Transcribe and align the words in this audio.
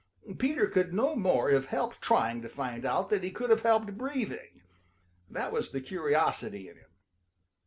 Peter 0.39 0.65
could 0.65 0.95
no 0.95 1.15
more 1.15 1.51
have 1.51 1.67
helped 1.67 2.01
trying 2.01 2.41
to 2.41 2.49
find 2.49 2.85
out 2.85 3.11
than 3.11 3.21
he 3.21 3.29
could 3.29 3.51
have 3.51 3.61
helped 3.61 3.99
breathing. 3.99 4.63
That 5.29 5.51
was 5.53 5.69
the 5.69 5.79
curiosity 5.79 6.67
in 6.67 6.77
him. 6.77 6.89